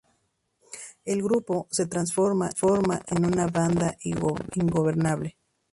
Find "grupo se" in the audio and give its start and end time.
1.21-1.85